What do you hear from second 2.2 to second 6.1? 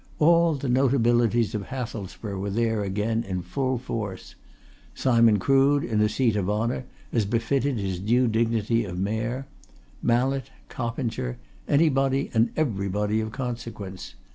were there again, in full force: Simon Crood, in a